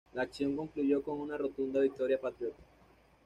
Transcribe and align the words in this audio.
La 0.15 0.23
acción 0.23 0.55
concluyó 0.57 1.03
con 1.03 1.19
una 1.21 1.37
rotunda 1.37 1.79
victoria 1.79 2.19
patriota. 2.19 2.57